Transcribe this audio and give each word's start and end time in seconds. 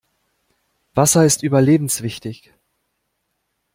Wasser 0.95 1.25
ist 1.27 1.43
überlebenswichtig. 1.43 2.55